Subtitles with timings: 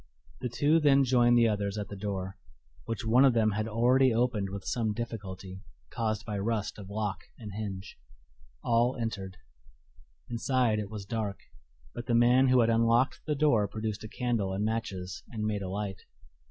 [0.39, 2.35] The two then joined the others at the door,
[2.85, 7.19] which one of them had already opened with some difficulty, caused by rust of lock
[7.37, 7.99] and hinge.
[8.63, 9.37] All entered.
[10.27, 11.37] Inside it was dark,
[11.93, 15.61] but the man who had unlocked the door produced a candle and matches and made
[15.61, 15.99] a light.